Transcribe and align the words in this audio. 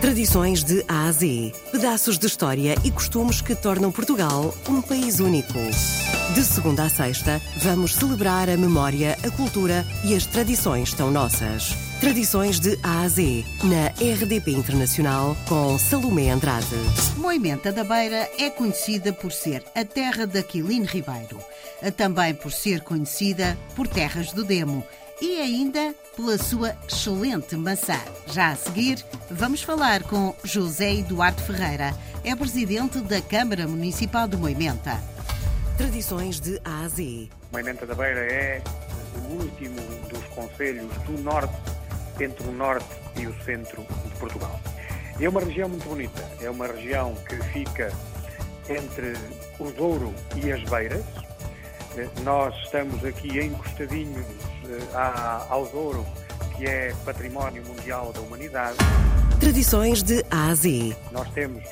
Tradições 0.00 0.62
de 0.62 0.84
A 0.86 1.08
a 1.08 1.12
Z. 1.12 1.52
Pedaços 1.72 2.18
de 2.18 2.26
história 2.28 2.76
e 2.84 2.90
costumes 2.90 3.40
que 3.40 3.52
tornam 3.56 3.90
Portugal 3.90 4.54
um 4.68 4.80
país 4.80 5.18
único. 5.18 5.58
De 6.34 6.44
segunda 6.44 6.84
a 6.84 6.88
sexta, 6.88 7.42
vamos 7.56 7.96
celebrar 7.96 8.48
a 8.48 8.56
memória, 8.56 9.18
a 9.24 9.30
cultura 9.32 9.84
e 10.04 10.14
as 10.14 10.24
tradições 10.24 10.94
tão 10.94 11.10
nossas. 11.10 11.74
Tradições 12.00 12.60
de 12.60 12.78
A 12.80 13.00
a 13.00 13.08
Z, 13.08 13.44
na 13.64 13.88
RDP 13.88 14.52
Internacional, 14.52 15.36
com 15.48 15.76
Salomé 15.76 16.30
Andrade. 16.30 16.76
Moimenta 17.16 17.72
da 17.72 17.82
Beira 17.82 18.30
é 18.38 18.50
conhecida 18.50 19.12
por 19.12 19.32
ser 19.32 19.64
a 19.74 19.84
terra 19.84 20.28
de 20.28 20.38
Aquilino 20.38 20.86
Ribeiro, 20.86 21.40
também 21.96 22.34
por 22.34 22.52
ser 22.52 22.82
conhecida 22.82 23.58
por 23.74 23.88
Terras 23.88 24.32
do 24.32 24.44
Demo 24.44 24.86
e 25.20 25.40
ainda 25.40 25.94
pela 26.16 26.38
sua 26.38 26.76
excelente 26.86 27.56
maçã. 27.56 27.98
Já 28.26 28.50
a 28.50 28.56
seguir, 28.56 29.04
vamos 29.30 29.62
falar 29.62 30.02
com 30.04 30.34
José 30.44 30.94
Eduardo 30.94 31.42
Ferreira, 31.42 31.94
é 32.24 32.34
presidente 32.34 33.00
da 33.00 33.20
Câmara 33.20 33.66
Municipal 33.66 34.28
de 34.28 34.36
Moimenta. 34.36 35.00
Tradições 35.76 36.40
de 36.40 36.60
A 36.64 36.80
a 36.84 36.88
Z. 36.88 37.28
Moimenta 37.52 37.86
da 37.86 37.94
Beira 37.94 38.20
é 38.20 38.62
o 39.16 39.42
último 39.42 39.80
dos 40.08 40.24
conselhos 40.34 40.92
do 41.06 41.20
norte, 41.22 41.54
entre 42.20 42.46
o 42.46 42.52
norte 42.52 42.88
e 43.16 43.26
o 43.26 43.44
centro 43.44 43.86
de 44.04 44.14
Portugal. 44.18 44.60
É 45.20 45.28
uma 45.28 45.40
região 45.40 45.68
muito 45.68 45.88
bonita, 45.88 46.22
é 46.40 46.48
uma 46.50 46.66
região 46.66 47.14
que 47.28 47.36
fica 47.52 47.92
entre 48.68 49.14
o 49.58 49.70
Douro 49.72 50.14
e 50.36 50.52
as 50.52 50.62
Beiras. 50.68 51.04
Nós 52.22 52.54
estamos 52.64 53.04
aqui 53.04 53.40
encostadinhos 53.40 54.26
ao 55.48 55.66
Douro, 55.66 56.06
que 56.56 56.66
é 56.66 56.94
Património 57.04 57.64
Mundial 57.64 58.12
da 58.12 58.20
Humanidade. 58.20 58.76
Tradições 59.40 60.02
de 60.02 60.24
A 60.30 60.48
a 60.48 60.54
Z. 60.54 60.96
Nós 61.12 61.28
temos 61.30 61.62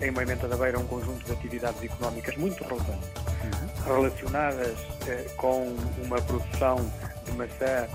em 0.00 0.10
Moimenta 0.10 0.46
da 0.46 0.56
Beira 0.56 0.78
um 0.78 0.86
conjunto 0.86 1.24
de 1.24 1.32
atividades 1.32 1.82
económicas 1.82 2.36
muito 2.36 2.62
relevantes, 2.64 3.10
uhum. 3.44 3.94
relacionadas 3.94 4.76
eh, 5.06 5.26
com 5.36 5.74
uma 6.04 6.20
produção 6.20 6.76
de 7.24 7.32
maçã 7.32 7.88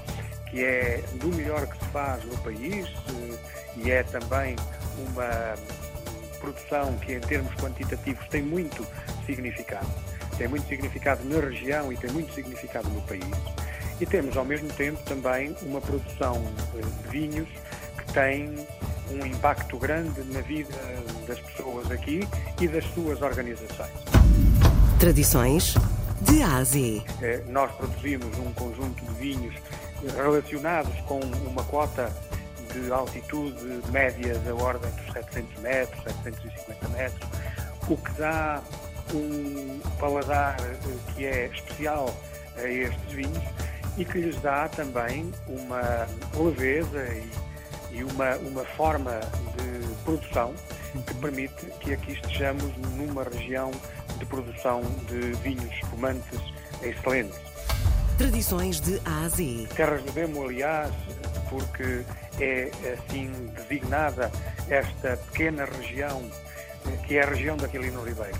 que 0.49 0.63
é 0.63 1.03
do 1.15 1.27
melhor 1.27 1.67
que 1.67 1.77
se 1.77 1.91
faz 1.91 2.23
no 2.25 2.37
país 2.39 2.87
eh, 2.87 3.37
e 3.77 3.91
é 3.91 4.03
também 4.03 4.55
uma 4.97 5.55
produção 6.39 6.97
que 6.97 7.13
em 7.13 7.19
termos 7.19 7.53
quantitativos 7.55 8.27
tem 8.29 8.41
muito 8.41 8.85
significado. 9.25 9.87
Tem 10.39 10.47
muito 10.47 10.69
significado 10.69 11.21
na 11.25 11.41
região 11.41 11.91
e 11.91 11.97
tem 11.97 12.09
muito 12.11 12.33
significado 12.33 12.89
no 12.89 13.01
país. 13.01 13.25
E 13.99 14.05
temos 14.05 14.37
ao 14.37 14.45
mesmo 14.45 14.69
tempo 14.69 14.97
também 15.03 15.53
uma 15.63 15.81
produção 15.81 16.41
de 16.73 17.09
vinhos 17.09 17.49
que 17.97 18.13
tem 18.13 18.55
um 19.11 19.25
impacto 19.25 19.77
grande 19.77 20.23
na 20.31 20.39
vida 20.39 20.73
das 21.27 21.37
pessoas 21.41 21.91
aqui 21.91 22.25
e 22.61 22.69
das 22.69 22.85
suas 22.93 23.21
organizações. 23.21 23.91
Tradições 24.97 25.75
de 26.21 26.41
A 26.41 26.55
a 26.55 26.63
Z. 26.63 27.03
Nós 27.49 27.69
produzimos 27.73 28.37
um 28.37 28.53
conjunto 28.53 29.03
de 29.03 29.13
vinhos 29.15 29.55
relacionados 30.15 30.97
com 31.01 31.19
uma 31.19 31.65
cota 31.65 32.15
de 32.71 32.89
altitude 32.93 33.81
média 33.91 34.35
da 34.39 34.55
ordem 34.55 34.89
dos 34.91 35.11
700 35.11 35.61
metros, 35.61 36.01
750 36.03 36.87
metros, 36.89 37.29
o 37.89 37.97
que 37.97 38.11
dá 38.13 38.61
um 39.13 39.79
paladar 39.99 40.57
que 41.15 41.25
é 41.25 41.47
especial 41.47 42.13
a 42.57 42.67
estes 42.67 43.11
vinhos 43.11 43.43
e 43.97 44.05
que 44.05 44.19
lhes 44.19 44.39
dá 44.41 44.67
também 44.69 45.31
uma 45.47 46.07
leveza 46.35 47.03
e, 47.13 47.97
e 47.97 48.03
uma, 48.03 48.35
uma 48.37 48.63
forma 48.63 49.19
de 49.57 50.03
produção 50.03 50.53
que 51.05 51.13
permite 51.15 51.65
que 51.79 51.93
aqui 51.93 52.13
estejamos 52.13 52.75
numa 52.95 53.23
região 53.23 53.71
de 54.17 54.25
produção 54.25 54.81
de 55.07 55.33
vinhos 55.43 55.71
espumantes 55.73 56.39
excelentes. 56.81 57.39
Tradições 58.17 58.81
de 58.81 58.99
A 59.05 59.25
a 59.25 59.29
Z. 59.29 59.67
Terras 59.75 60.03
do 60.03 60.11
Demo, 60.11 60.43
aliás, 60.43 60.91
porque 61.49 62.03
é 62.39 62.71
assim 62.93 63.31
designada 63.55 64.31
esta 64.69 65.17
pequena 65.17 65.65
região 65.65 66.21
que 67.05 67.17
é 67.17 67.23
a 67.23 67.29
região 67.29 67.57
de 67.57 67.65
Aquilino 67.65 68.03
Ribeiro. 68.03 68.37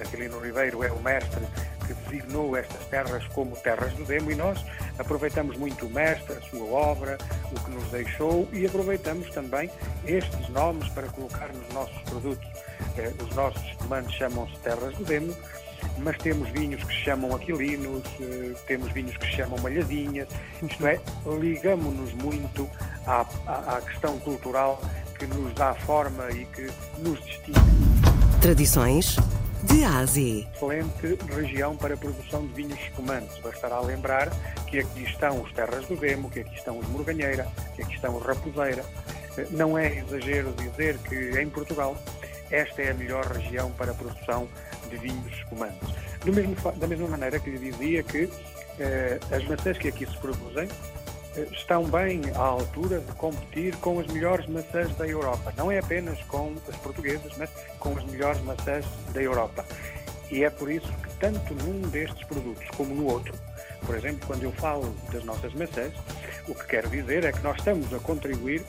Aquilino 0.00 0.38
Ribeiro 0.38 0.82
é 0.82 0.90
o 0.90 1.00
mestre 1.02 1.40
que 1.86 1.94
designou 1.94 2.56
estas 2.56 2.84
terras 2.86 3.26
como 3.28 3.56
terras 3.56 3.92
do 3.94 4.04
Demo 4.04 4.30
e 4.30 4.34
nós 4.34 4.64
aproveitamos 4.98 5.56
muito 5.56 5.86
o 5.86 5.90
mestre, 5.90 6.34
a 6.34 6.40
sua 6.42 6.66
obra, 6.66 7.18
o 7.52 7.60
que 7.60 7.70
nos 7.70 7.88
deixou 7.90 8.48
e 8.52 8.66
aproveitamos 8.66 9.30
também 9.30 9.70
estes 10.04 10.48
nomes 10.48 10.88
para 10.90 11.06
colocar 11.08 11.48
nos 11.52 11.68
nossos 11.72 11.98
produtos. 12.02 12.48
Os 13.22 13.36
nossos 13.36 13.62
espumantes 13.62 14.12
chamam-se 14.14 14.56
terras 14.60 14.94
do 14.96 15.04
Demo, 15.04 15.34
mas 15.98 16.16
temos 16.18 16.48
vinhos 16.50 16.82
que 16.82 16.94
se 16.94 17.04
chamam 17.04 17.34
aquilinos, 17.34 18.02
temos 18.66 18.90
vinhos 18.92 19.16
que 19.16 19.26
se 19.26 19.32
chamam 19.32 19.58
malhadinhas, 19.60 20.28
isto 20.62 20.86
é, 20.86 21.00
ligamos-nos 21.38 22.12
muito 22.14 22.68
à, 23.06 23.26
à, 23.46 23.76
à 23.76 23.80
questão 23.82 24.18
cultural 24.20 24.80
que 25.18 25.26
nos 25.26 25.54
dá 25.54 25.74
forma 25.74 26.30
e 26.30 26.44
que 26.46 26.70
nos 26.98 27.22
distingue. 27.24 27.60
Tradições 28.40 29.16
de 29.66 29.84
A 29.84 29.98
a 29.98 30.06
Z. 30.06 30.46
Excelente 30.54 31.18
região 31.28 31.76
para 31.76 31.94
a 31.94 31.96
produção 31.96 32.46
de 32.46 32.54
vinhos 32.54 32.78
espumantes. 32.80 33.38
Bastará 33.38 33.80
lembrar 33.80 34.30
que 34.66 34.78
aqui 34.78 35.02
estão 35.02 35.42
os 35.42 35.52
Terras 35.52 35.86
do 35.86 35.96
Demo, 35.96 36.30
que 36.30 36.40
aqui 36.40 36.54
estão 36.54 36.78
os 36.78 36.86
Morganheira, 36.88 37.46
que 37.74 37.82
aqui 37.82 37.94
estão 37.94 38.16
os 38.16 38.24
Raposeira. 38.24 38.84
Não 39.50 39.76
é 39.76 39.98
exagero 39.98 40.52
dizer 40.52 40.98
que 40.98 41.40
em 41.40 41.48
Portugal 41.48 41.96
esta 42.50 42.82
é 42.82 42.90
a 42.90 42.94
melhor 42.94 43.26
região 43.26 43.70
para 43.72 43.90
a 43.90 43.94
produção 43.94 44.48
de 44.88 44.96
vinhos 44.96 45.32
espumantes. 45.32 45.88
Mesmo, 46.24 46.54
da 46.76 46.86
mesma 46.86 47.08
maneira 47.08 47.38
que 47.38 47.50
lhe 47.50 47.70
dizia 47.70 48.02
que 48.02 48.30
eh, 48.78 49.18
as 49.30 49.44
maçãs 49.46 49.78
que 49.78 49.88
aqui 49.88 50.06
se 50.06 50.16
produzem 50.18 50.68
estão 51.52 51.84
bem 51.84 52.22
à 52.34 52.40
altura 52.40 53.00
de 53.00 53.12
competir 53.12 53.76
com 53.76 54.00
as 54.00 54.06
melhores 54.06 54.46
maçãs 54.46 54.94
da 54.96 55.06
Europa. 55.06 55.52
Não 55.56 55.70
é 55.70 55.78
apenas 55.78 56.20
com 56.22 56.54
as 56.68 56.76
portuguesas, 56.76 57.32
mas 57.36 57.50
com 57.78 57.96
as 57.96 58.04
melhores 58.04 58.40
maçãs 58.42 58.84
da 59.12 59.22
Europa. 59.22 59.64
E 60.30 60.42
é 60.44 60.50
por 60.50 60.70
isso 60.70 60.92
que, 60.92 61.14
tanto 61.20 61.54
num 61.54 61.82
destes 61.88 62.26
produtos 62.26 62.66
como 62.76 62.94
no 62.94 63.06
outro, 63.06 63.34
por 63.84 63.94
exemplo, 63.94 64.26
quando 64.26 64.42
eu 64.42 64.52
falo 64.52 64.94
das 65.12 65.24
nossas 65.24 65.54
maçãs, 65.54 65.92
o 66.48 66.54
que 66.54 66.66
quero 66.66 66.88
dizer 66.88 67.24
é 67.24 67.32
que 67.32 67.42
nós 67.42 67.56
estamos 67.58 67.92
a 67.94 67.98
contribuir 68.00 68.64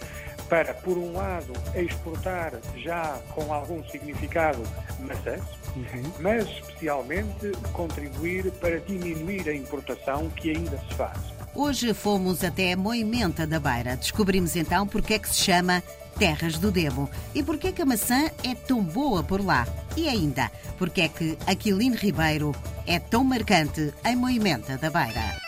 para, 0.47 0.73
por 0.73 0.97
um 0.97 1.13
lado, 1.13 1.51
exportar 1.75 2.53
já 2.77 3.19
com 3.33 3.53
algum 3.53 3.83
significado 3.89 4.61
maçãs, 4.99 5.41
uhum. 5.75 6.11
mas 6.19 6.47
especialmente 6.47 7.51
contribuir 7.73 8.51
para 8.53 8.79
diminuir 8.79 9.49
a 9.49 9.53
importação 9.53 10.29
que 10.29 10.51
ainda 10.51 10.77
se 10.77 10.93
faz. 10.95 11.36
Hoje 11.59 11.91
fomos 11.91 12.43
até 12.43 12.75
Moimenta 12.75 13.47
da 13.47 13.59
Beira. 13.59 13.97
Descobrimos 13.97 14.55
então 14.55 14.85
porque 14.85 15.15
é 15.15 15.19
que 15.19 15.27
se 15.27 15.41
chama 15.41 15.81
Terras 16.19 16.59
do 16.59 16.69
Demo 16.69 17.09
e 17.33 17.41
porque 17.41 17.69
é 17.69 17.71
que 17.71 17.81
a 17.81 17.85
maçã 17.85 18.29
é 18.43 18.53
tão 18.53 18.83
boa 18.83 19.23
por 19.23 19.43
lá. 19.43 19.67
E 19.95 20.07
ainda, 20.07 20.51
porque 20.77 21.01
é 21.01 21.07
que 21.07 21.35
Aquilino 21.47 21.95
Ribeiro 21.95 22.53
é 22.85 22.99
tão 22.99 23.23
marcante 23.23 23.91
em 24.05 24.15
Moimenta 24.15 24.77
da 24.77 24.91
Beira. 24.91 25.46